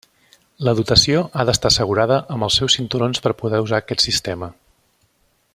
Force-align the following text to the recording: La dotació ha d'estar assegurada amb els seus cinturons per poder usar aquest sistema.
La 0.67 0.71
dotació 0.79 1.19
ha 1.35 1.45
d'estar 1.49 1.73
assegurada 1.73 2.19
amb 2.37 2.47
els 2.49 2.59
seus 2.63 2.79
cinturons 2.79 3.23
per 3.27 3.37
poder 3.45 3.63
usar 3.67 3.81
aquest 3.83 4.07
sistema. 4.09 4.55